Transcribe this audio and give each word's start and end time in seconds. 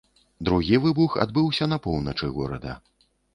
Другі 0.47 0.79
выбух 0.85 1.17
адбыўся 1.25 1.67
на 1.75 1.79
поўначы 1.85 2.31
горада. 2.39 2.73